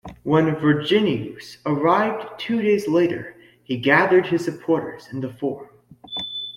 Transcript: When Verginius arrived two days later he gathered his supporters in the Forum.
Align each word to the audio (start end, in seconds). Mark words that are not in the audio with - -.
When 0.23 0.55
Verginius 0.55 1.57
arrived 1.63 2.39
two 2.39 2.59
days 2.59 2.87
later 2.87 3.35
he 3.63 3.77
gathered 3.77 4.25
his 4.25 4.43
supporters 4.43 5.07
in 5.11 5.21
the 5.21 5.31
Forum. 5.31 5.69